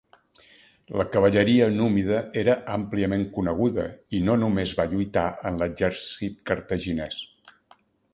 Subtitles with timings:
[0.99, 3.85] La cavalleria númida era àmpliament coneguda
[4.19, 7.21] i no només va lluitar en l'exèrcit cartaginès.